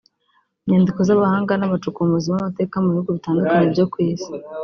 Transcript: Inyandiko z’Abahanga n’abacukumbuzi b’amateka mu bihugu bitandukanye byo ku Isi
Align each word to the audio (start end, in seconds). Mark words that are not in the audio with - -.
Inyandiko 0.65 0.99
z’Abahanga 1.07 1.53
n’abacukumbuzi 1.57 2.27
b’amateka 2.29 2.75
mu 2.83 2.89
bihugu 2.93 3.11
bitandukanye 3.17 3.65
byo 3.73 3.85
ku 3.91 3.97
Isi 4.09 4.31